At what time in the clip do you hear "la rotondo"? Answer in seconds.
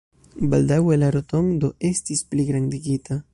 1.01-1.71